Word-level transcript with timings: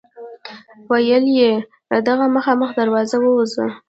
ویل 0.89 1.25
یې 1.37 1.51
له 1.91 1.97
دغه 2.07 2.25
مخامخ 2.35 2.69
دروازه 2.79 3.17
ووځه. 3.21 3.65